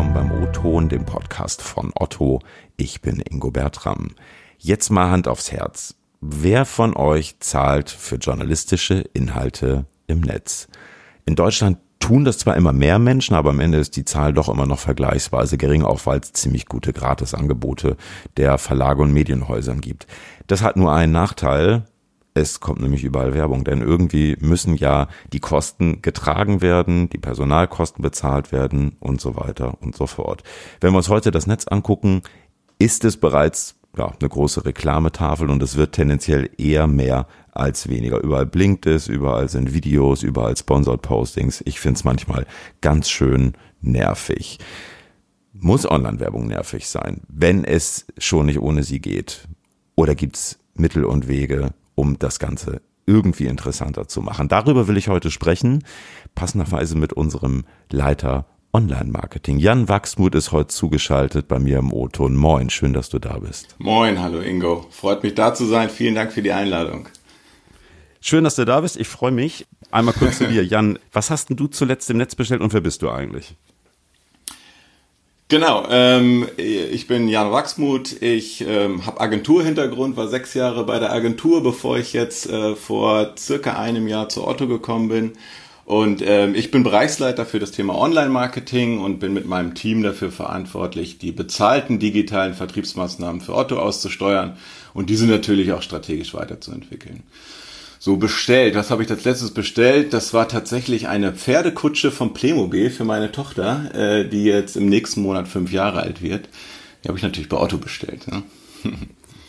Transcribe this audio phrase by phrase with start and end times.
[0.00, 2.40] willkommen beim O-Ton, dem Podcast von Otto.
[2.78, 4.12] Ich bin Ingo Bertram.
[4.56, 5.94] Jetzt mal Hand aufs Herz.
[6.22, 10.68] Wer von euch zahlt für journalistische Inhalte im Netz?
[11.26, 14.48] In Deutschland tun das zwar immer mehr Menschen, aber am Ende ist die Zahl doch
[14.48, 17.98] immer noch vergleichsweise gering, auch weil es ziemlich gute Gratisangebote
[18.38, 20.06] der Verlage und Medienhäusern gibt.
[20.46, 21.84] Das hat nur einen Nachteil.
[22.40, 28.00] Es kommt nämlich überall Werbung, denn irgendwie müssen ja die Kosten getragen werden, die Personalkosten
[28.02, 30.42] bezahlt werden und so weiter und so fort.
[30.80, 32.22] Wenn wir uns heute das Netz angucken,
[32.78, 38.22] ist es bereits ja, eine große Reklametafel und es wird tendenziell eher mehr als weniger.
[38.22, 41.62] Überall blinkt es, überall sind Videos, überall Sponsored Postings.
[41.66, 42.46] Ich finde es manchmal
[42.80, 44.60] ganz schön nervig.
[45.52, 49.46] Muss Online-Werbung nervig sein, wenn es schon nicht ohne sie geht?
[49.94, 54.48] Oder gibt's Mittel und Wege, um das Ganze irgendwie interessanter zu machen?
[54.48, 55.84] Darüber will ich heute sprechen,
[56.34, 59.58] passenderweise mit unserem Leiter Online-Marketing.
[59.58, 62.36] Jan Wachsmuth ist heute zugeschaltet bei mir im O-Ton.
[62.36, 63.74] Moin, schön, dass du da bist.
[63.78, 64.86] Moin, hallo Ingo.
[64.90, 65.90] Freut mich da zu sein.
[65.90, 67.08] Vielen Dank für die Einladung.
[68.20, 68.96] Schön, dass du da bist.
[68.96, 69.66] Ich freue mich.
[69.90, 70.64] Einmal kurz zu dir.
[70.64, 73.56] Jan, was hast denn du zuletzt im Netz bestellt und wer bist du eigentlich?
[75.50, 81.12] Genau, ähm, ich bin Jan Wachsmuth, ich ähm, habe Agenturhintergrund, war sechs Jahre bei der
[81.12, 85.32] Agentur, bevor ich jetzt äh, vor circa einem Jahr zu Otto gekommen bin.
[85.84, 90.30] Und ähm, ich bin Bereichsleiter für das Thema Online-Marketing und bin mit meinem Team dafür
[90.30, 94.56] verantwortlich, die bezahlten digitalen Vertriebsmaßnahmen für Otto auszusteuern.
[94.94, 97.24] Und diese natürlich auch strategisch weiterzuentwickeln
[98.00, 98.74] so bestellt.
[98.74, 100.14] Was habe ich als letztes bestellt?
[100.14, 105.20] Das war tatsächlich eine Pferdekutsche vom Playmobil für meine Tochter, äh, die jetzt im nächsten
[105.20, 106.48] Monat fünf Jahre alt wird.
[107.04, 108.26] Die habe ich natürlich bei Otto bestellt.
[108.26, 108.42] Ne?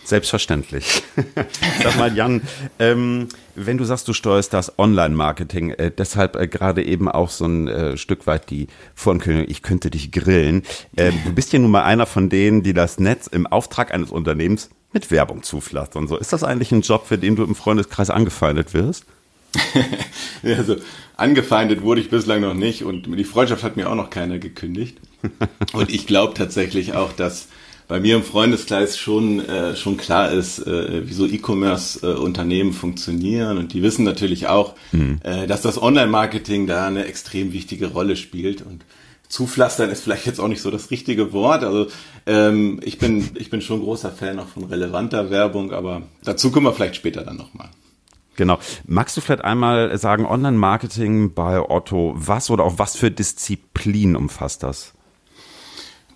[0.04, 1.02] Selbstverständlich.
[1.82, 2.42] Sag mal, Jan,
[2.78, 7.46] ähm, wenn du sagst, du steuerst das Online-Marketing, äh, deshalb äh, gerade eben auch so
[7.46, 10.64] ein äh, Stück weit die Vorankündigung, ich könnte dich grillen.
[10.98, 14.12] Ähm, du bist ja nun mal einer von denen, die das Netz im Auftrag eines
[14.12, 16.08] Unternehmens mit Werbung zupflastern.
[16.08, 19.06] So, ist das eigentlich ein Job, für den du im Freundeskreis angefeindet wirst?
[20.44, 20.78] also
[21.18, 24.98] angefeindet wurde ich bislang noch nicht und die Freundschaft hat mir auch noch keiner gekündigt.
[25.74, 27.48] Und ich glaube tatsächlich auch, dass
[27.88, 33.58] bei mir im Freundeskreis schon äh, schon klar ist, äh, wie so E-Commerce-Unternehmen äh, funktionieren
[33.58, 35.20] und die wissen natürlich auch, mhm.
[35.24, 38.86] äh, dass das Online-Marketing da eine extrem wichtige Rolle spielt und
[39.32, 41.64] Zupflastern ist vielleicht jetzt auch nicht so das richtige Wort.
[41.64, 41.88] Also
[42.26, 46.66] ähm, ich bin ich bin schon großer Fan auch von relevanter Werbung, aber dazu kommen
[46.66, 47.70] wir vielleicht später dann nochmal.
[48.36, 48.60] Genau.
[48.86, 54.64] Magst du vielleicht einmal sagen, Online-Marketing bei Otto, was oder auch was für Disziplin umfasst
[54.64, 54.94] das?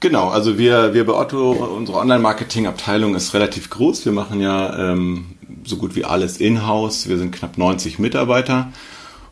[0.01, 4.05] Genau, also wir, wir bei Otto, unsere Online-Marketing-Abteilung ist relativ groß.
[4.05, 7.07] Wir machen ja ähm, so gut wie alles in-house.
[7.07, 8.73] Wir sind knapp 90 Mitarbeiter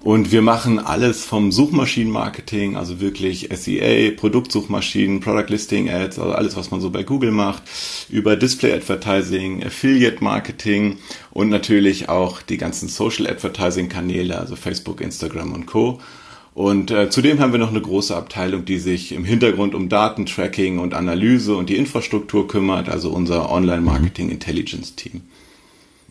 [0.03, 6.57] und wir machen alles vom Suchmaschinenmarketing, also wirklich SEA, Produktsuchmaschinen, Product Listing Ads, also alles,
[6.57, 7.63] was man so bei Google macht,
[8.09, 10.97] über Display Advertising, Affiliate Marketing
[11.31, 16.01] und natürlich auch die ganzen Social Advertising Kanäle, also Facebook, Instagram und Co.
[16.53, 20.79] Und äh, zudem haben wir noch eine große Abteilung, die sich im Hintergrund um Datentracking
[20.79, 25.21] und Analyse und die Infrastruktur kümmert, also unser Online Marketing Intelligence Team.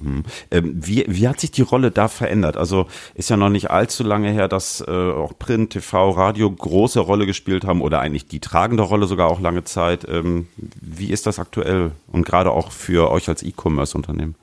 [0.02, 0.24] Mhm.
[0.50, 2.56] Ähm, wie, wie hat sich die Rolle da verändert?
[2.56, 7.00] Also ist ja noch nicht allzu lange her, dass äh, auch Print, TV, Radio große
[7.00, 10.06] Rolle gespielt haben oder eigentlich die tragende Rolle sogar auch lange Zeit.
[10.08, 14.34] Ähm, wie ist das aktuell und gerade auch für euch als E-Commerce-Unternehmen?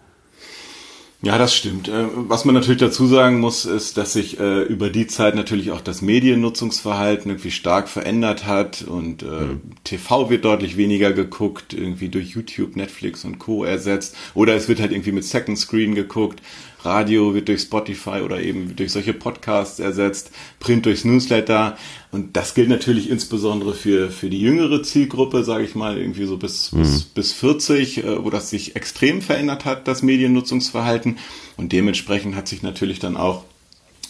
[1.22, 1.90] Ja, das stimmt.
[1.90, 5.72] Äh, was man natürlich dazu sagen muss, ist, dass sich äh, über die Zeit natürlich
[5.72, 9.62] auch das Mediennutzungsverhalten irgendwie stark verändert hat und äh, mhm.
[9.84, 13.66] TV wird deutlich weniger geguckt, irgendwie durch YouTube, Netflix und Co.
[13.66, 14.16] ersetzt.
[14.34, 16.42] Oder es wird halt irgendwie mit Second Screen geguckt.
[16.82, 21.78] Radio wird durch Spotify oder eben durch solche Podcasts ersetzt, Print durchs Newsletter.
[22.12, 26.38] Und das gilt natürlich insbesondere für, für die jüngere Zielgruppe, sage ich mal, irgendwie so
[26.38, 26.80] bis, mhm.
[26.80, 31.18] bis, bis 40, äh, wo das sich extrem verändert hat, das Mediennutzungsverhalten.
[31.58, 33.44] Und dementsprechend hat sich natürlich dann auch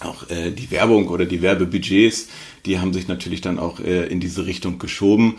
[0.01, 2.29] auch äh, die Werbung oder die Werbebudgets,
[2.65, 5.35] die haben sich natürlich dann auch äh, in diese Richtung geschoben.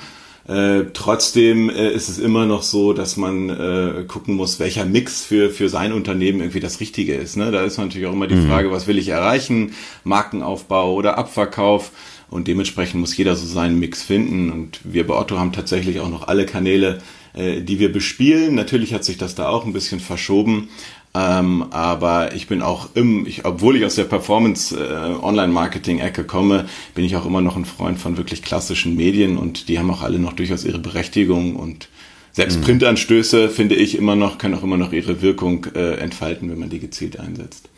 [0.48, 5.24] Äh, trotzdem äh, ist es immer noch so, dass man äh, gucken muss, welcher Mix
[5.24, 7.36] für, für sein Unternehmen irgendwie das Richtige ist.
[7.36, 7.50] Ne?
[7.50, 8.48] Da ist natürlich auch immer die mhm.
[8.48, 9.74] Frage, was will ich erreichen?
[10.04, 11.92] Markenaufbau oder Abverkauf?
[12.30, 14.50] Und dementsprechend muss jeder so seinen Mix finden.
[14.50, 17.00] Und wir bei Otto haben tatsächlich auch noch alle Kanäle,
[17.34, 18.54] äh, die wir bespielen.
[18.54, 20.68] Natürlich hat sich das da auch ein bisschen verschoben.
[21.12, 26.66] Ähm, aber ich bin auch im, ich, obwohl ich aus der Performance äh, Online-Marketing-Ecke komme,
[26.94, 30.02] bin ich auch immer noch ein Freund von wirklich klassischen Medien und die haben auch
[30.02, 31.88] alle noch durchaus ihre Berechtigung und
[32.32, 32.62] selbst mhm.
[32.62, 36.70] Printanstöße, finde ich, immer noch, können auch immer noch ihre Wirkung äh, entfalten, wenn man
[36.70, 37.68] die gezielt einsetzt.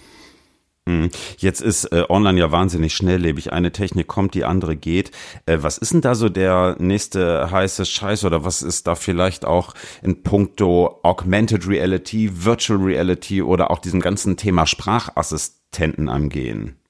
[0.86, 1.10] Mhm.
[1.38, 3.52] Jetzt ist äh, online ja wahnsinnig schnelllebig.
[3.52, 5.12] Eine Technik kommt, die andere geht.
[5.46, 9.44] Äh, was ist denn da so der nächste heiße Scheiß oder was ist da vielleicht
[9.44, 16.81] auch in puncto Augmented Reality, Virtual Reality oder auch diesem ganzen Thema Sprachassistenten am Gehen?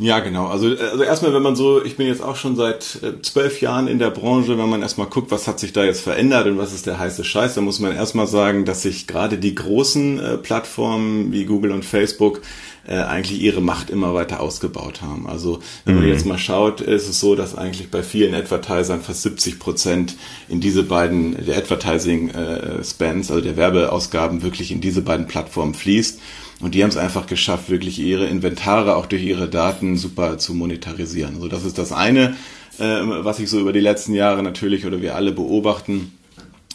[0.00, 0.46] Ja, genau.
[0.46, 3.88] Also, also erstmal, wenn man so, ich bin jetzt auch schon seit äh, zwölf Jahren
[3.88, 6.72] in der Branche, wenn man erstmal guckt, was hat sich da jetzt verändert und was
[6.72, 10.38] ist der heiße Scheiß, dann muss man erstmal sagen, dass sich gerade die großen äh,
[10.38, 12.42] Plattformen wie Google und Facebook
[12.86, 15.26] äh, eigentlich ihre Macht immer weiter ausgebaut haben.
[15.26, 16.10] Also wenn man mhm.
[16.10, 20.16] jetzt mal schaut, ist es so, dass eigentlich bei vielen Advertisern fast 70 Prozent
[20.48, 25.74] in diese beiden, der Advertising äh, Spends, also der Werbeausgaben wirklich in diese beiden Plattformen
[25.74, 26.20] fließt.
[26.60, 30.54] Und die haben es einfach geschafft, wirklich ihre Inventare auch durch ihre Daten super zu
[30.54, 31.36] monetarisieren.
[31.36, 32.36] Also das ist das eine,
[32.78, 36.17] äh, was ich so über die letzten Jahre natürlich oder wir alle beobachten.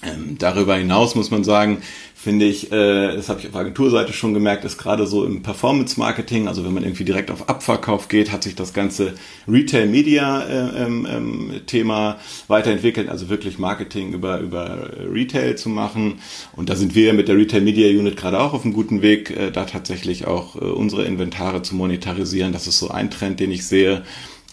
[0.04, 1.82] Ähm, darüber hinaus muss man sagen,
[2.24, 6.48] finde ich, äh, das habe ich auf Agenturseite schon gemerkt, ist gerade so im Performance-Marketing,
[6.48, 9.16] also wenn man irgendwie direkt auf Abverkauf geht, hat sich das ganze
[9.46, 16.22] Retail-Media-Thema äh, ähm, weiterentwickelt, also wirklich Marketing über, über Retail zu machen.
[16.56, 19.66] Und da sind wir mit der Retail-Media-Unit gerade auch auf einem guten Weg, äh, da
[19.66, 22.54] tatsächlich auch äh, unsere Inventare zu monetarisieren.
[22.54, 24.04] Das ist so ein Trend, den ich sehe,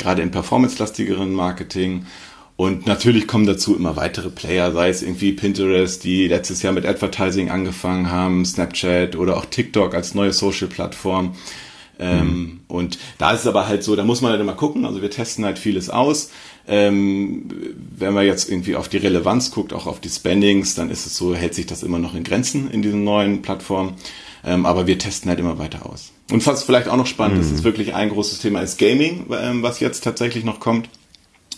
[0.01, 2.07] gerade im performance-lastigeren Marketing.
[2.61, 6.85] Und natürlich kommen dazu immer weitere Player, sei es irgendwie Pinterest, die letztes Jahr mit
[6.85, 11.37] Advertising angefangen haben, Snapchat oder auch TikTok als neue Social-Plattform.
[11.99, 12.61] Ähm, mhm.
[12.69, 14.85] Und da ist es aber halt so, da muss man halt immer gucken.
[14.85, 16.33] Also wir testen halt vieles aus.
[16.69, 17.49] Ähm,
[17.97, 21.17] wenn man jetzt irgendwie auf die Relevanz guckt, auch auf die Spendings, dann ist es
[21.17, 23.95] so, hält sich das immer noch in Grenzen in diesen neuen Plattformen.
[24.45, 26.13] Ähm, aber wir testen halt immer weiter aus.
[26.31, 27.43] Und was vielleicht auch noch spannend mhm.
[27.43, 30.91] ist, ist wirklich ein großes Thema ist Gaming, ähm, was jetzt tatsächlich noch kommt.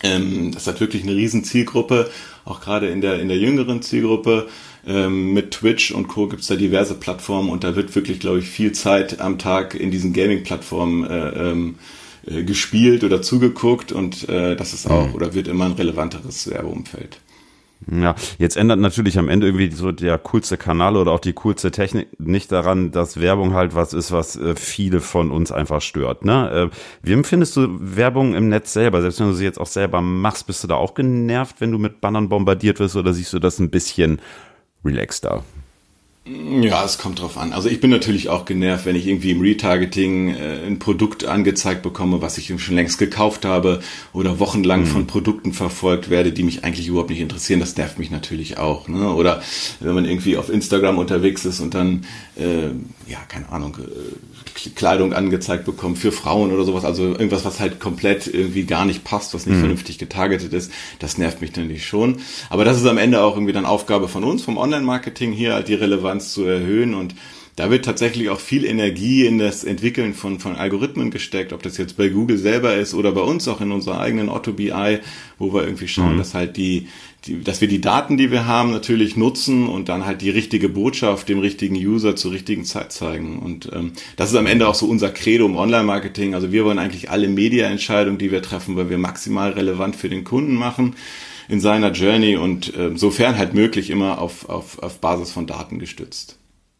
[0.02, 2.10] Ähm, das hat wirklich eine riesen Zielgruppe,
[2.44, 4.48] auch gerade in der, in der jüngeren Zielgruppe.
[4.84, 6.26] Ähm, mit Twitch und Co.
[6.26, 9.92] gibt's da diverse Plattformen und da wird wirklich, glaube ich, viel Zeit am Tag in
[9.92, 11.78] diesen Gaming-Plattformen äh, ähm,
[12.26, 15.14] äh, gespielt oder zugeguckt und äh, das ist auch mhm.
[15.14, 17.18] oder wird immer ein relevanteres Werbeumfeld.
[17.90, 21.70] Ja, jetzt ändert natürlich am Ende irgendwie so der coolste Kanal oder auch die coolste
[21.70, 26.24] Technik nicht daran, dass Werbung halt was ist, was äh, viele von uns einfach stört.
[26.24, 26.70] Ne?
[26.70, 29.02] Äh, wie empfindest du Werbung im Netz selber?
[29.02, 31.78] Selbst wenn du sie jetzt auch selber machst, bist du da auch genervt, wenn du
[31.78, 34.20] mit Bannern bombardiert wirst oder siehst du das ein bisschen
[34.84, 35.42] relaxter?
[36.24, 37.52] Ja, es kommt drauf an.
[37.52, 41.82] Also ich bin natürlich auch genervt, wenn ich irgendwie im Retargeting äh, ein Produkt angezeigt
[41.82, 43.80] bekomme, was ich schon längst gekauft habe
[44.12, 44.86] oder wochenlang mhm.
[44.86, 47.58] von Produkten verfolgt werde, die mich eigentlich überhaupt nicht interessieren.
[47.58, 48.86] Das nervt mich natürlich auch.
[48.86, 49.12] Ne?
[49.12, 49.42] Oder
[49.80, 52.68] wenn man irgendwie auf Instagram unterwegs ist und dann, äh,
[53.10, 56.84] ja, keine Ahnung, äh, Kleidung angezeigt bekommt für Frauen oder sowas.
[56.84, 59.60] Also irgendwas, was halt komplett irgendwie gar nicht passt, was nicht mhm.
[59.60, 60.70] vernünftig getargetet ist.
[61.00, 62.18] Das nervt mich natürlich schon.
[62.48, 65.74] Aber das ist am Ende auch irgendwie dann Aufgabe von uns, vom Online-Marketing hier, die
[65.74, 67.14] Relevanz Relevanz zu erhöhen und
[67.54, 71.76] da wird tatsächlich auch viel Energie in das Entwickeln von, von Algorithmen gesteckt, ob das
[71.76, 75.00] jetzt bei Google selber ist oder bei uns auch in unserer eigenen Otto BI,
[75.38, 76.18] wo wir irgendwie schauen, mhm.
[76.18, 76.88] dass halt die,
[77.26, 80.70] die, dass wir die Daten, die wir haben, natürlich nutzen und dann halt die richtige
[80.70, 83.38] Botschaft dem richtigen User zur richtigen Zeit zeigen.
[83.40, 86.34] Und ähm, das ist am Ende auch so unser Credo im Online-Marketing.
[86.34, 90.24] Also wir wollen eigentlich alle Media-Entscheidungen, die wir treffen, weil wir maximal relevant für den
[90.24, 90.94] Kunden machen
[91.48, 95.78] in seiner Journey und äh, sofern halt möglich immer auf, auf, auf Basis von Daten
[95.78, 96.38] gestützt.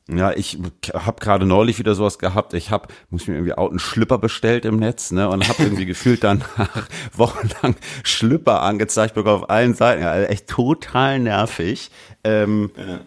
[0.09, 0.59] Ja, ich
[0.93, 2.55] habe gerade neulich wieder sowas gehabt.
[2.55, 6.25] Ich habe, muss mir irgendwie einen Schlipper bestellt im Netz, ne, und habe irgendwie gefühlt
[6.25, 6.45] dann
[7.17, 10.03] wochenlang Schlipper angezeigt bekommen auf allen Seiten.
[10.03, 11.91] Ja, also echt total nervig.
[12.25, 13.01] Ähm, ja.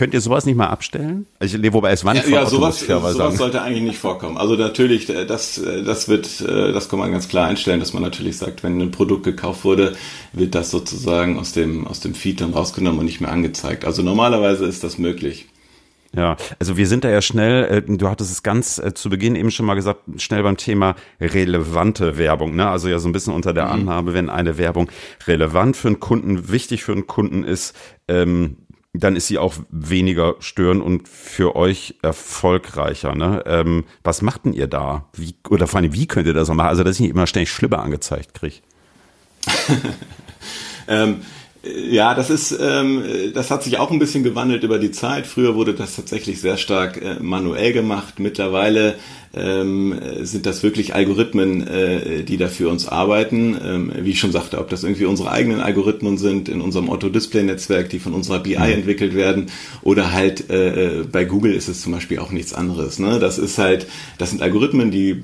[0.00, 1.26] Könnt ihr sowas nicht mal abstellen?
[1.40, 4.38] Also, wobei es wann ja, ja, sowas, sowas sollte eigentlich nicht vorkommen.
[4.38, 7.92] Also natürlich, äh, das, äh, das wird, äh, das kann man ganz klar einstellen, dass
[7.92, 9.94] man natürlich sagt, wenn ein Produkt gekauft wurde,
[10.32, 13.84] wird das sozusagen aus dem, aus dem Feed dann rausgenommen und nicht mehr angezeigt.
[13.84, 15.48] Also normalerweise ist das möglich.
[16.16, 19.66] Ja, also wir sind da ja schnell, du hattest es ganz zu Beginn eben schon
[19.66, 22.56] mal gesagt, schnell beim Thema relevante Werbung.
[22.56, 22.66] Ne?
[22.66, 23.72] Also ja so ein bisschen unter der mhm.
[23.72, 24.88] Annahme, wenn eine Werbung
[25.26, 27.76] relevant für einen Kunden, wichtig für einen Kunden ist,
[28.08, 28.56] ähm,
[28.92, 33.14] dann ist sie auch weniger stören und für euch erfolgreicher.
[33.14, 33.42] Ne?
[33.46, 35.08] Ähm, was macht denn ihr da?
[35.12, 36.68] Wie, oder vor allem, wie könnt ihr das machen?
[36.68, 38.56] Also, dass ich nicht immer ständig Schlipper angezeigt kriege.
[40.88, 41.22] ähm,
[41.62, 43.02] ja, das ist, ähm,
[43.34, 45.26] das hat sich auch ein bisschen gewandelt über die Zeit.
[45.26, 48.18] Früher wurde das tatsächlich sehr stark äh, manuell gemacht.
[48.18, 48.94] Mittlerweile
[49.34, 53.58] ähm, sind das wirklich Algorithmen, äh, die da für uns arbeiten.
[53.62, 57.90] Ähm, wie ich schon sagte, ob das irgendwie unsere eigenen Algorithmen sind in unserem Otto-Display-Netzwerk,
[57.90, 58.64] die von unserer BI mhm.
[58.64, 59.46] entwickelt werden,
[59.82, 62.98] oder halt äh, bei Google ist es zum Beispiel auch nichts anderes.
[62.98, 63.18] Ne?
[63.18, 63.86] Das ist halt,
[64.16, 65.22] das sind Algorithmen, die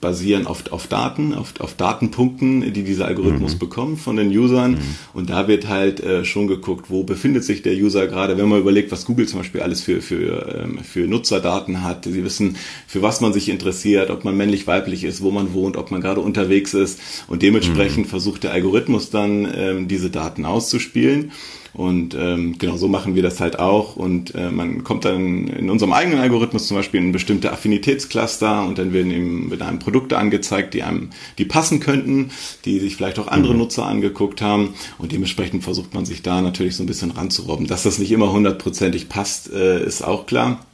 [0.00, 3.58] basieren auf, auf Daten, auf, auf Datenpunkten, die dieser Algorithmus mhm.
[3.58, 4.72] bekommt von den Usern.
[4.72, 4.78] Mhm.
[5.12, 8.60] Und da wird halt äh, schon geguckt, wo befindet sich der User gerade, wenn man
[8.60, 12.04] überlegt, was Google zum Beispiel alles für, für, ähm, für Nutzerdaten hat.
[12.04, 15.76] Sie wissen, für was man sich interessiert, ob man männlich, weiblich ist, wo man wohnt,
[15.76, 17.00] ob man gerade unterwegs ist.
[17.28, 18.10] Und dementsprechend mhm.
[18.10, 21.32] versucht der Algorithmus dann, ähm, diese Daten auszuspielen.
[21.72, 23.96] Und ähm, genau so machen wir das halt auch.
[23.96, 28.78] Und äh, man kommt dann in unserem eigenen Algorithmus zum Beispiel in bestimmte Affinitätscluster und
[28.78, 32.30] dann werden eben mit einem Produkte angezeigt, die einem, die passen könnten,
[32.64, 33.60] die sich vielleicht auch andere mhm.
[33.60, 34.74] Nutzer angeguckt haben.
[34.98, 37.66] Und dementsprechend versucht man sich da natürlich so ein bisschen ranzurobben.
[37.66, 40.64] Dass das nicht immer hundertprozentig passt, äh, ist auch klar.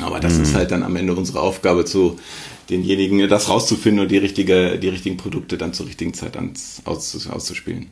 [0.00, 0.42] Aber das mhm.
[0.42, 2.18] ist halt dann am Ende unsere Aufgabe zu
[2.70, 7.86] denjenigen, das rauszufinden und die richtige, die richtigen Produkte dann zur richtigen Zeit ans, auszuspielen.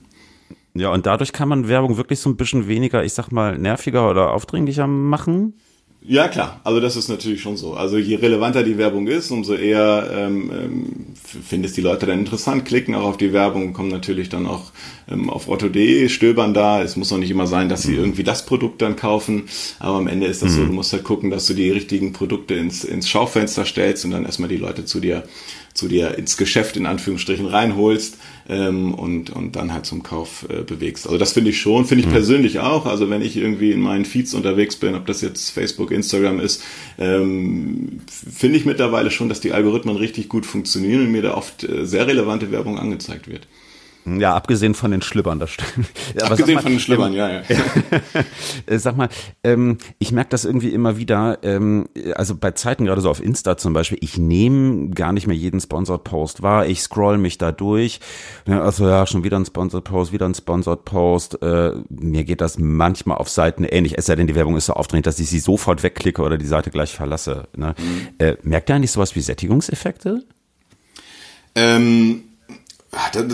[0.78, 4.10] Ja, und dadurch kann man Werbung wirklich so ein bisschen weniger, ich sag mal, nerviger
[4.10, 5.54] oder aufdringlicher machen.
[6.08, 6.60] Ja, klar.
[6.62, 7.74] Also das ist natürlich schon so.
[7.74, 12.20] Also je relevanter die Werbung ist, umso eher ähm, ähm, finden es die Leute dann
[12.20, 14.70] interessant, klicken auch auf die Werbung, kommen natürlich dann auch
[15.10, 16.80] ähm, auf otto.de, stöbern da.
[16.80, 17.98] Es muss auch nicht immer sein, dass sie mhm.
[17.98, 19.48] irgendwie das Produkt dann kaufen.
[19.80, 20.56] Aber am Ende ist das mhm.
[20.56, 24.12] so, du musst halt gucken, dass du die richtigen Produkte ins, ins Schaufenster stellst und
[24.12, 25.24] dann erstmal die Leute zu dir
[25.76, 28.18] zu dir ins Geschäft in Anführungsstrichen reinholst
[28.48, 31.06] ähm, und, und dann halt zum Kauf äh, bewegst.
[31.06, 32.12] Also das finde ich schon, finde ich mhm.
[32.14, 32.86] persönlich auch.
[32.86, 36.62] Also wenn ich irgendwie in meinen Feeds unterwegs bin, ob das jetzt Facebook, Instagram ist,
[36.98, 41.64] ähm, finde ich mittlerweile schon, dass die Algorithmen richtig gut funktionieren und mir da oft
[41.64, 43.46] äh, sehr relevante Werbung angezeigt wird.
[44.06, 45.88] Ja, abgesehen von den Schlüppern, das stimmt.
[46.18, 47.42] Ja, abgesehen mal, von den Schlüppern, ähm, ja, ja.
[48.66, 49.08] Äh, sag mal,
[49.42, 53.56] ähm, ich merke das irgendwie immer wieder, ähm, also bei Zeiten gerade so auf Insta
[53.56, 57.50] zum Beispiel, ich nehme gar nicht mehr jeden Sponsored Post wahr, ich scroll mich da
[57.50, 58.00] durch,
[58.46, 62.58] also ja, schon wieder ein Sponsored Post, wieder ein Sponsored Post, äh, mir geht das
[62.58, 65.40] manchmal auf Seiten ähnlich, es sei denn, die Werbung ist so aufdringend, dass ich sie
[65.40, 67.48] sofort wegklicke oder die Seite gleich verlasse.
[67.56, 67.74] Ne?
[67.76, 68.08] Mhm.
[68.18, 70.24] Äh, merkt ihr eigentlich sowas wie Sättigungseffekte?
[71.56, 72.25] Ähm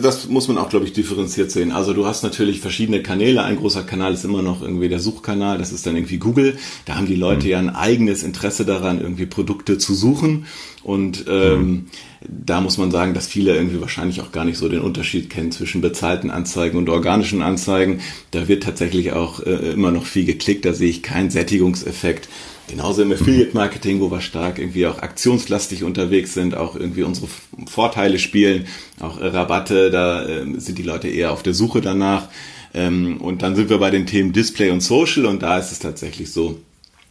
[0.03, 1.73] das muss man auch, glaube ich, differenziert sehen.
[1.73, 3.43] Also du hast natürlich verschiedene Kanäle.
[3.43, 6.57] Ein großer Kanal ist immer noch irgendwie der Suchkanal, das ist dann irgendwie Google.
[6.85, 7.51] Da haben die Leute mhm.
[7.51, 10.47] ja ein eigenes Interesse daran, irgendwie Produkte zu suchen.
[10.83, 11.87] Und ähm, mhm.
[12.29, 15.53] da muss man sagen, dass viele irgendwie wahrscheinlich auch gar nicht so den Unterschied kennen
[15.53, 18.01] zwischen bezahlten Anzeigen und organischen Anzeigen.
[18.33, 22.29] Da wird tatsächlich auch äh, immer noch viel geklickt, da sehe ich keinen Sättigungseffekt.
[22.69, 27.29] Genauso im Affiliate-Marketing, wo wir stark irgendwie auch aktionslastig unterwegs sind, auch irgendwie unsere
[27.67, 28.67] Vorteile spielen,
[29.01, 32.29] auch äh, Rabatte, da äh, sind die Leute eher auf der Suche danach.
[32.73, 35.81] Ähm, und dann sind wir bei den Themen Display und Social und da ist es
[35.81, 36.61] tatsächlich so,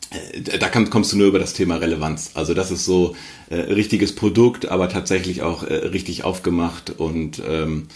[0.09, 2.31] äh, da kommst du nur über das Thema Relevanz.
[2.33, 3.15] Also das ist so
[3.49, 7.87] äh, richtiges Produkt, aber tatsächlich auch äh, richtig aufgemacht und ähm,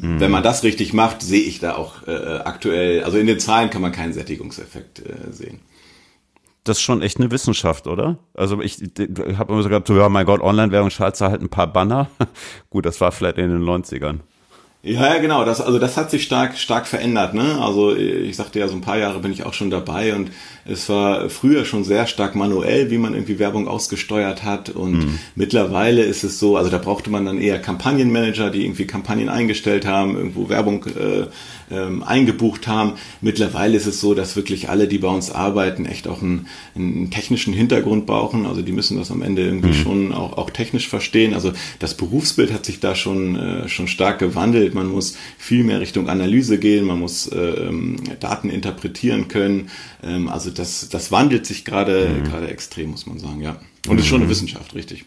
[0.00, 0.18] mhm.
[0.20, 3.70] wenn man das richtig macht, sehe ich da auch äh, aktuell, also in den Zahlen
[3.70, 5.60] kann man keinen Sättigungseffekt äh, sehen
[6.68, 8.18] das ist schon echt eine Wissenschaft, oder?
[8.34, 8.78] Also ich,
[9.38, 12.08] habe immer so gedacht, ja, mein Gott, Online-Werbung schaltet halt ein paar Banner.
[12.70, 14.18] Gut, das war vielleicht in den 90ern.
[14.82, 15.44] Ja, ja, genau.
[15.44, 17.34] Das, also das hat sich stark, stark verändert.
[17.34, 17.58] Ne?
[17.60, 20.30] Also ich sagte ja, so ein paar Jahre bin ich auch schon dabei und
[20.68, 24.70] es war früher schon sehr stark manuell, wie man irgendwie Werbung ausgesteuert hat.
[24.70, 25.18] Und mhm.
[25.34, 29.86] mittlerweile ist es so, also da brauchte man dann eher Kampagnenmanager, die irgendwie Kampagnen eingestellt
[29.86, 31.26] haben, irgendwo Werbung äh,
[31.70, 32.94] ähm, eingebucht haben.
[33.20, 37.10] Mittlerweile ist es so, dass wirklich alle, die bei uns arbeiten, echt auch einen, einen
[37.10, 38.46] technischen Hintergrund brauchen.
[38.46, 39.74] Also die müssen das am Ende irgendwie mhm.
[39.74, 41.34] schon auch, auch technisch verstehen.
[41.34, 44.74] Also das Berufsbild hat sich da schon, äh, schon stark gewandelt.
[44.74, 49.70] Man muss viel mehr Richtung Analyse gehen, man muss äh, ähm, Daten interpretieren können.
[50.02, 52.24] Ähm, also das, das wandelt sich gerade mhm.
[52.24, 53.60] gerade extrem, muss man sagen, ja.
[53.86, 53.98] Und mhm.
[54.00, 55.04] ist schon eine Wissenschaft, richtig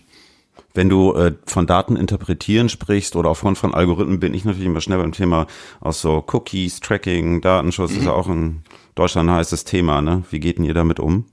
[0.73, 4.81] wenn du äh, von Daten interpretieren sprichst oder aufgrund von Algorithmen, bin ich natürlich immer
[4.81, 5.47] schnell beim Thema
[5.79, 7.97] aus so Cookies, Tracking, Datenschutz, mhm.
[7.97, 8.61] ist ja auch in
[8.95, 10.23] Deutschland ein heißes Thema, ne?
[10.29, 11.25] Wie geht denn ihr damit um?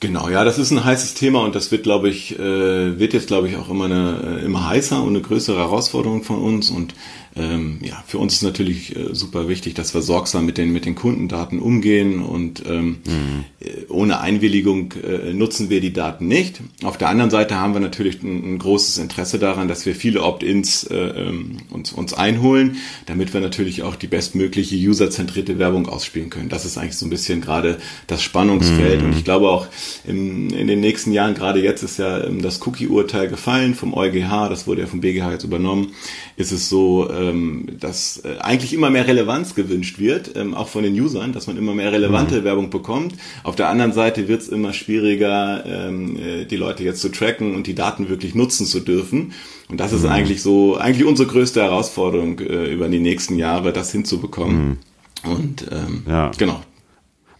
[0.00, 3.26] Genau, ja, das ist ein heißes Thema und das wird, glaube ich, äh, wird jetzt,
[3.26, 6.70] glaube ich, auch immer eine äh, immer heißer und eine größere Herausforderung von uns.
[6.70, 6.94] Und
[7.36, 10.84] ähm, ja, für uns ist natürlich äh, super wichtig, dass wir sorgsam mit den mit
[10.84, 13.44] den Kundendaten umgehen und ähm, mhm.
[13.60, 16.60] Äh, ohne Einwilligung äh, nutzen wir die Daten nicht.
[16.82, 20.22] Auf der anderen Seite haben wir natürlich ein, ein großes Interesse daran, dass wir viele
[20.22, 26.30] Opt-ins äh, ähm, uns uns einholen, damit wir natürlich auch die bestmögliche userzentrierte Werbung ausspielen
[26.30, 26.48] können.
[26.48, 29.06] Das ist eigentlich so ein bisschen gerade das Spannungsfeld mhm.
[29.06, 29.66] und ich glaube auch
[30.04, 34.48] im, in den nächsten Jahren, gerade jetzt ist ja ähm, das Cookie-Urteil gefallen vom EuGH,
[34.48, 35.92] das wurde ja vom BGH jetzt übernommen,
[36.36, 40.82] ist es so ähm, dass äh, eigentlich immer mehr Relevanz gewünscht wird, ähm, auch von
[40.82, 42.44] den Usern, dass man immer mehr relevante mhm.
[42.44, 43.14] Werbung bekommt.
[43.42, 47.54] Auf der anderen Seite wird es immer schwieriger, ähm, äh, die Leute jetzt zu tracken
[47.54, 49.32] und die Daten wirklich nutzen zu dürfen.
[49.68, 50.10] Und das ist mhm.
[50.10, 54.78] eigentlich so, eigentlich unsere größte Herausforderung äh, über die nächsten Jahre, das hinzubekommen.
[55.24, 55.30] Mhm.
[55.30, 56.30] Und ähm, ja.
[56.38, 56.62] genau,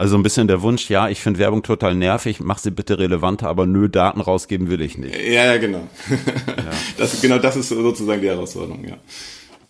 [0.01, 3.49] Also ein bisschen der Wunsch, ja, ich finde Werbung total nervig, mach sie bitte relevanter,
[3.49, 5.15] aber nö, Daten rausgeben will ich nicht.
[5.15, 5.89] Ja, ja, genau.
[6.09, 6.17] ja.
[6.99, 8.97] Das, genau das ist sozusagen die Herausforderung, ja.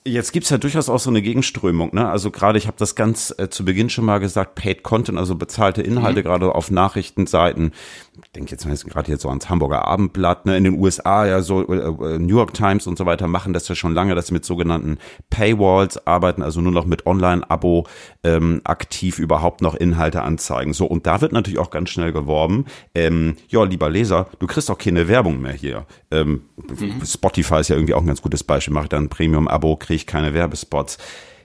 [0.06, 1.90] Jetzt gibt's ja durchaus auch so eine Gegenströmung.
[1.92, 2.08] Ne?
[2.08, 5.34] Also gerade, ich habe das ganz äh, zu Beginn schon mal gesagt, Paid Content, also
[5.34, 6.24] bezahlte Inhalte, mhm.
[6.24, 7.72] gerade auf Nachrichtenseiten.
[8.22, 10.46] Ich denke jetzt gerade jetzt so ans Hamburger Abendblatt.
[10.46, 10.56] Ne?
[10.56, 13.68] In den USA ja so äh, äh, New York Times und so weiter machen das
[13.68, 14.96] ja schon lange, dass sie mit sogenannten
[15.28, 17.86] Paywalls arbeiten, also nur noch mit Online-Abo
[18.24, 20.72] ähm, aktiv überhaupt noch Inhalte anzeigen.
[20.72, 22.64] So und da wird natürlich auch ganz schnell geworben.
[22.94, 25.84] Ähm, ja, lieber Leser, du kriegst auch keine Werbung mehr hier.
[26.10, 27.04] Ähm, mhm.
[27.04, 28.72] Spotify ist ja irgendwie auch ein ganz gutes Beispiel.
[28.72, 30.98] Mache ich dann ein Premium-Abo kriege keine Werbespots.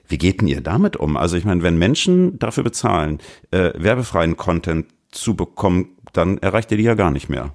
[0.07, 1.17] Wie geht denn ihr damit um?
[1.17, 6.77] Also ich meine, wenn Menschen dafür bezahlen, äh, werbefreien Content zu bekommen, dann erreicht ihr
[6.77, 7.53] die ja gar nicht mehr.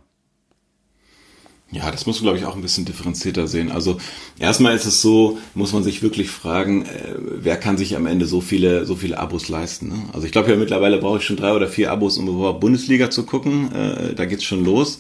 [1.72, 3.70] Ja, das muss man, glaube ich, auch ein bisschen differenzierter sehen.
[3.70, 3.98] Also
[4.40, 8.26] erstmal ist es so, muss man sich wirklich fragen, äh, wer kann sich am Ende
[8.26, 9.90] so viele, so viele Abos leisten.
[9.90, 10.02] Ne?
[10.12, 13.10] Also ich glaube ja mittlerweile brauche ich schon drei oder vier Abos, um überhaupt Bundesliga
[13.10, 13.72] zu gucken.
[13.72, 14.98] Äh, da geht's schon los.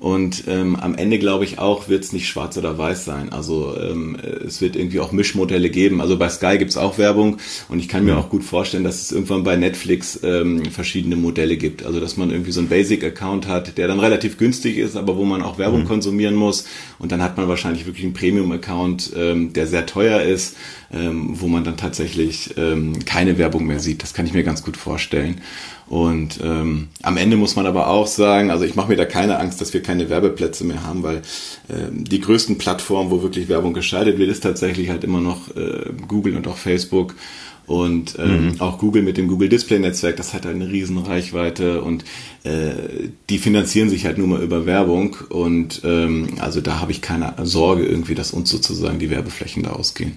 [0.00, 3.32] Und ähm, am Ende glaube ich auch, wird es nicht schwarz oder weiß sein.
[3.32, 4.16] Also ähm,
[4.46, 6.00] es wird irgendwie auch Mischmodelle geben.
[6.00, 7.36] Also bei Sky gibt's auch Werbung
[7.68, 11.58] und ich kann mir auch gut vorstellen, dass es irgendwann bei Netflix ähm, verschiedene Modelle
[11.58, 11.84] gibt.
[11.84, 15.24] Also dass man irgendwie so einen Basic-Account hat, der dann relativ günstig ist, aber wo
[15.26, 15.88] man auch Werbung mhm.
[15.88, 16.64] konsumieren muss.
[16.98, 20.56] Und dann hat man wahrscheinlich wirklich einen Premium-Account, ähm, der sehr teuer ist,
[20.92, 24.02] ähm, wo man dann tatsächlich ähm, keine Werbung mehr sieht.
[24.02, 25.40] Das kann ich mir ganz gut vorstellen.
[25.88, 29.38] Und ähm, am Ende muss man aber auch sagen, also ich mache mir da keine
[29.38, 31.22] Angst, dass wir keine Werbeplätze mehr haben, weil
[31.68, 35.90] ähm, die größten Plattformen, wo wirklich Werbung geschaltet wird, ist tatsächlich halt immer noch äh,
[36.06, 37.14] Google und auch Facebook.
[37.66, 38.60] Und ähm, mhm.
[38.60, 42.04] auch Google mit dem Google Display Netzwerk, das hat halt eine riesen Reichweite und
[42.42, 42.72] äh,
[43.28, 45.16] die finanzieren sich halt nur mal über Werbung.
[45.28, 49.70] Und ähm, also da habe ich keine Sorge irgendwie, dass uns sozusagen die Werbeflächen da
[49.70, 50.16] ausgehen.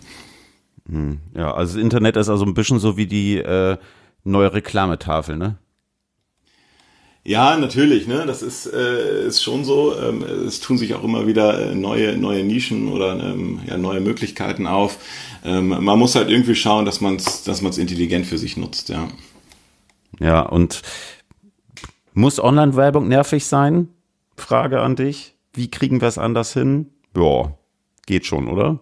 [0.88, 1.20] Mhm.
[1.36, 3.78] Ja, also das Internet ist also ein bisschen so wie die äh,
[4.24, 5.58] neue Reklametafel, ne?
[7.26, 8.26] Ja, natürlich, ne?
[8.26, 9.98] Das ist, äh, ist schon so.
[9.98, 14.02] Ähm, es tun sich auch immer wieder äh, neue, neue Nischen oder ähm, ja, neue
[14.02, 14.98] Möglichkeiten auf.
[15.46, 18.90] Ähm, man muss halt irgendwie schauen, dass man es dass man's intelligent für sich nutzt,
[18.90, 19.08] ja.
[20.20, 20.82] Ja, und
[22.14, 23.88] muss Online-Werbung nervig sein?
[24.36, 25.34] Frage an dich.
[25.54, 26.90] Wie kriegen wir es anders hin?
[27.16, 27.54] Ja,
[28.06, 28.80] geht schon, oder?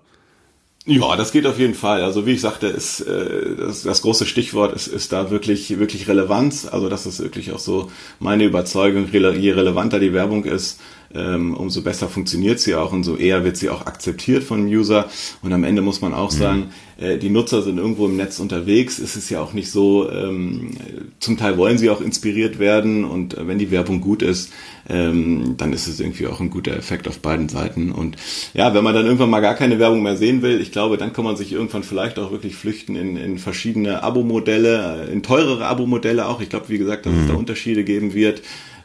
[0.91, 2.03] Ja, das geht auf jeden Fall.
[2.03, 6.09] Also wie ich sagte, ist äh, das, das große Stichwort ist, ist da wirklich wirklich
[6.09, 6.67] Relevanz.
[6.69, 9.07] Also das ist wirklich auch so meine Überzeugung.
[9.09, 10.81] Je relevanter die Werbung ist,
[11.15, 14.67] ähm, umso besser funktioniert sie auch und so eher wird sie auch akzeptiert von dem
[14.67, 15.09] User.
[15.41, 16.37] Und am Ende muss man auch mhm.
[16.37, 16.69] sagen,
[17.01, 18.99] äh, die Nutzer sind irgendwo im Netz unterwegs.
[18.99, 20.71] Es ist ja auch nicht so, ähm,
[21.19, 24.51] zum Teil wollen sie auch inspiriert werden und äh, wenn die Werbung gut ist,
[24.89, 27.91] ähm, dann ist es irgendwie auch ein guter Effekt auf beiden Seiten.
[27.91, 28.17] Und
[28.53, 31.13] ja, wenn man dann irgendwann mal gar keine Werbung mehr sehen will, ich glaube, dann
[31.13, 36.27] kann man sich irgendwann vielleicht auch wirklich flüchten in, in verschiedene Abo-Modelle, in teurere Abo-Modelle
[36.27, 36.41] auch.
[36.41, 37.21] Ich glaube, wie gesagt, dass mhm.
[37.21, 38.41] es da Unterschiede geben wird.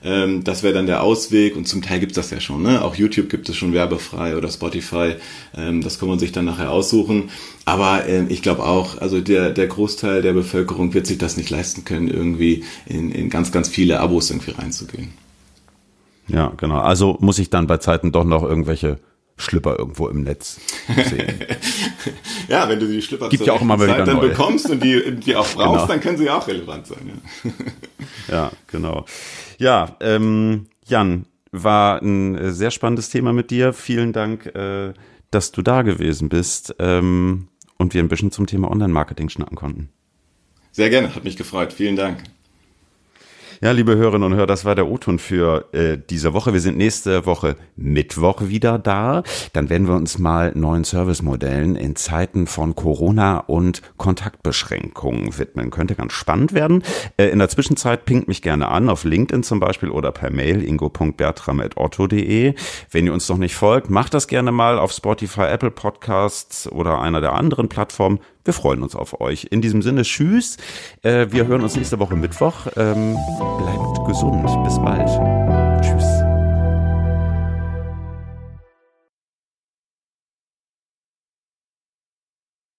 [0.07, 2.63] Ähm, das wäre dann der Ausweg und zum Teil gibt's das ja schon.
[2.63, 2.83] Ne?
[2.83, 5.17] Auch YouTube gibt es schon werbefrei oder Spotify.
[5.57, 7.31] Ähm, das kann man sich dann nachher aussuchen.
[7.65, 11.51] Aber ähm, ich glaube auch, also der, der Großteil der Bevölkerung wird sich das nicht
[11.51, 15.09] leisten können, irgendwie in, in ganz, ganz viele Abos irgendwie reinzugehen.
[16.29, 16.79] Ja, genau.
[16.79, 18.99] Also muss ich dann bei Zeiten doch noch irgendwelche
[19.37, 21.41] Schlipper irgendwo im Netz sehen.
[22.49, 25.37] ja, wenn du die Schlipper Gibt ja auch immer Zeit dann bekommst und die, die
[25.37, 25.87] auch brauchst, genau.
[25.87, 27.23] dann können sie auch relevant sein.
[27.45, 27.53] Ja,
[28.35, 29.05] ja genau.
[29.59, 33.73] Ja, ähm, Jan, war ein sehr spannendes Thema mit dir.
[33.73, 34.95] Vielen Dank, äh,
[35.31, 39.91] dass du da gewesen bist ähm, und wir ein bisschen zum Thema Online-Marketing schnacken konnten.
[40.73, 41.73] Sehr gerne, hat mich gefreut.
[41.73, 42.23] Vielen Dank.
[43.63, 46.53] Ja, liebe Hörerinnen und Hörer, das war der O-Ton für äh, diese Woche.
[46.53, 49.23] Wir sind nächste Woche Mittwoch wieder da.
[49.55, 55.71] Dann werden wir uns mal neuen Servicemodellen in Zeiten von Corona und Kontaktbeschränkungen widmen.
[55.71, 56.83] Könnte ganz spannend werden.
[57.17, 60.63] Äh, in der Zwischenzeit pinkt mich gerne an, auf LinkedIn zum Beispiel oder per Mail
[60.63, 62.55] ingo.bertram.otto.de.
[62.91, 67.01] Wenn ihr uns noch nicht folgt, macht das gerne mal auf Spotify, Apple Podcasts oder
[67.01, 68.21] einer der anderen Plattformen.
[68.47, 69.49] Wir freuen uns auf euch.
[69.51, 70.57] In diesem Sinne, tschüss.
[71.03, 72.67] Äh, wir hören uns nächste Woche Mittwoch.
[72.77, 73.17] Ähm,
[73.59, 74.47] bleibt gesund.
[74.65, 75.66] Bis bald.